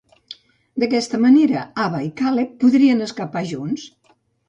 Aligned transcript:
D'aquesta 0.83 1.19
manera, 1.27 1.67
Ava 1.85 2.01
i 2.09 2.11
Caleb 2.25 2.59
podrien 2.65 3.09
escapar 3.11 3.49
junts. 3.55 3.91